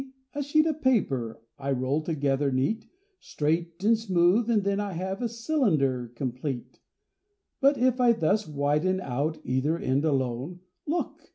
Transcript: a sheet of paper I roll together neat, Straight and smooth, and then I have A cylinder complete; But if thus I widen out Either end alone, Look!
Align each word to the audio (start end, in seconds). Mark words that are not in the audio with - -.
a 0.33 0.41
sheet 0.41 0.65
of 0.65 0.81
paper 0.81 1.39
I 1.59 1.71
roll 1.71 2.01
together 2.01 2.51
neat, 2.51 2.87
Straight 3.19 3.83
and 3.83 3.95
smooth, 3.95 4.49
and 4.49 4.63
then 4.63 4.79
I 4.79 4.93
have 4.93 5.21
A 5.21 5.29
cylinder 5.29 6.11
complete; 6.15 6.79
But 7.59 7.77
if 7.77 7.97
thus 7.97 8.47
I 8.47 8.51
widen 8.51 8.99
out 8.99 9.37
Either 9.43 9.77
end 9.77 10.03
alone, 10.03 10.61
Look! 10.87 11.29